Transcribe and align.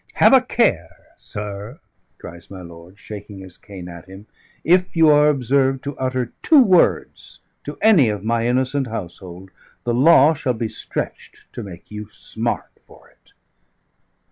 Have 0.13 0.33
a 0.33 0.41
care, 0.41 1.11
sir!" 1.15 1.79
cries 2.17 2.49
my 2.49 2.61
lord, 2.63 2.97
shaking 2.99 3.37
his 3.37 3.59
cane 3.59 3.87
at 3.87 4.05
him: 4.09 4.25
"if 4.63 4.95
you 4.95 5.09
are 5.09 5.29
observed 5.29 5.83
to 5.83 5.95
utter 5.99 6.33
two 6.41 6.59
words 6.63 7.41
to 7.65 7.77
any 7.83 8.09
of 8.09 8.23
my 8.23 8.47
innocent 8.47 8.87
household, 8.87 9.51
the 9.83 9.93
law 9.93 10.33
shall 10.33 10.55
be 10.55 10.69
stretched 10.69 11.53
to 11.53 11.61
make 11.61 11.91
you 11.91 12.09
smart 12.09 12.79
for 12.83 13.09
it." 13.09 13.33